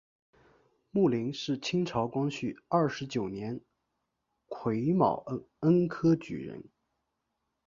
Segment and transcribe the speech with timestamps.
[0.89, 3.61] 牟琳是清朝光绪二十九年
[4.47, 5.23] 癸卯
[5.59, 6.63] 恩科举人。